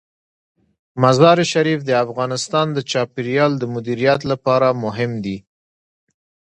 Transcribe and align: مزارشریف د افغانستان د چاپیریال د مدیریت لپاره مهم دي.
مزارشریف 1.01 1.79
د 1.85 1.91
افغانستان 2.05 2.67
د 2.73 2.79
چاپیریال 2.91 3.51
د 3.57 3.63
مدیریت 3.75 4.21
لپاره 4.31 4.67
مهم 4.83 5.11
دي. 5.25 5.37